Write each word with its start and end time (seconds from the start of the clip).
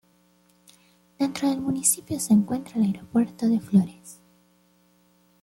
Dentro 1.19 1.47
del 1.47 1.61
municipio 1.61 2.19
se 2.19 2.33
encuentra 2.33 2.77
el 2.77 2.85
aeropuerto 2.85 3.47
de 3.47 3.59
Flores. 3.59 4.19